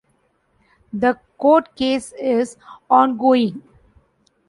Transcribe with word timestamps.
The 0.93 1.19
court 1.37 1.75
case 1.75 2.11
is 2.13 2.57
ongoing. 2.89 3.61